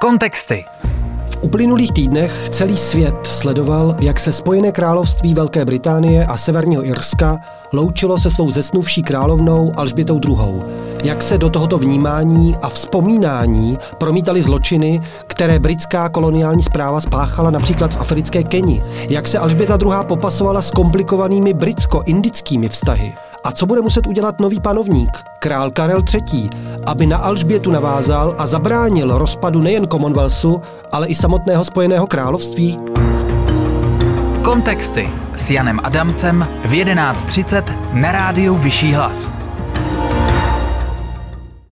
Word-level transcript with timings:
Kontexty. 0.00 0.64
V 1.30 1.42
uplynulých 1.42 1.92
týdnech 1.92 2.48
celý 2.48 2.76
svět 2.76 3.14
sledoval, 3.22 3.96
jak 4.00 4.20
se 4.20 4.32
Spojené 4.32 4.72
království 4.72 5.34
Velké 5.34 5.64
Británie 5.64 6.26
a 6.26 6.36
Severního 6.36 6.84
Irska 6.84 7.38
loučilo 7.72 8.18
se 8.18 8.30
svou 8.30 8.50
zesnuvší 8.50 9.02
královnou 9.02 9.72
Alžbětou 9.76 10.20
II. 10.28 10.62
Jak 11.04 11.22
se 11.22 11.38
do 11.38 11.50
tohoto 11.50 11.78
vnímání 11.78 12.56
a 12.62 12.68
vzpomínání 12.68 13.78
promítaly 13.98 14.42
zločiny, 14.42 15.00
které 15.26 15.58
britská 15.58 16.08
koloniální 16.08 16.62
zpráva 16.62 17.00
spáchala 17.00 17.50
například 17.50 17.94
v 17.94 18.00
africké 18.00 18.42
Keni. 18.42 18.82
Jak 19.08 19.28
se 19.28 19.38
Alžběta 19.38 19.78
II. 19.82 19.92
popasovala 20.02 20.62
s 20.62 20.70
komplikovanými 20.70 21.54
britsko-indickými 21.54 22.68
vztahy. 22.68 23.14
A 23.48 23.52
co 23.52 23.66
bude 23.66 23.80
muset 23.80 24.06
udělat 24.06 24.40
nový 24.40 24.60
panovník, 24.60 25.24
král 25.38 25.70
Karel 25.70 26.00
III., 26.14 26.48
aby 26.86 27.06
na 27.06 27.16
Alžbětu 27.18 27.70
navázal 27.70 28.34
a 28.38 28.46
zabránil 28.46 29.18
rozpadu 29.18 29.62
nejen 29.62 29.86
Commonwealthu, 29.86 30.62
ale 30.92 31.06
i 31.06 31.14
samotného 31.14 31.64
Spojeného 31.64 32.06
království? 32.06 32.78
Kontexty 34.42 35.10
s 35.36 35.50
Janem 35.50 35.80
Adamcem 35.82 36.48
v 36.64 36.72
11.30 36.72 37.62
na 37.92 38.12
rádiu 38.12 38.54
Vyšší 38.54 38.92
hlas. 38.92 39.32